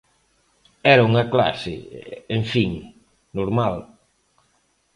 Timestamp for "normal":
3.37-3.75